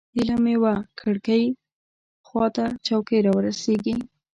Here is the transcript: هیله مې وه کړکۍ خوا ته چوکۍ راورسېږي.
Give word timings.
هیله 0.13 0.35
مې 0.43 0.55
وه 0.61 0.73
کړکۍ 0.99 1.43
خوا 2.27 2.45
ته 2.55 2.65
چوکۍ 2.87 3.19
راورسېږي. 3.25 3.95